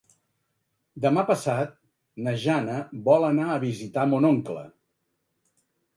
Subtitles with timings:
[1.03, 1.75] Demà passat
[2.27, 2.79] na Jana
[3.11, 4.69] vol anar a visitar mon oncle.